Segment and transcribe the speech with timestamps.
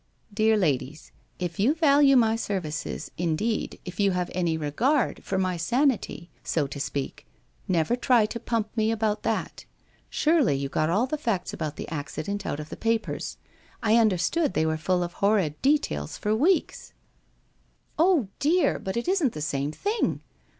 [0.41, 5.57] 'Dear ladies, if you value my services, indeed, if you have any regard for my
[5.57, 7.27] sanity, so to speak,
[7.67, 9.63] never try to pump me about that.
[10.09, 13.37] Surely you got all the facts about the accident out of the papers.
[13.83, 16.93] I understood they were full of horrid details for weeks?'
[17.65, 20.21] * Yes, dear, but it isn't the same thing.